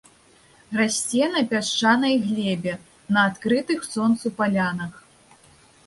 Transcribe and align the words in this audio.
Расце 0.79 1.27
на 1.33 1.43
пясчанай 1.51 2.17
глебе, 2.25 2.73
на 3.19 3.29
адкрытых 3.33 3.87
сонцу 3.93 4.27
палянах. 4.41 4.93